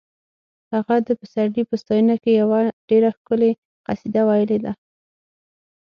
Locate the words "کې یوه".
2.23-2.59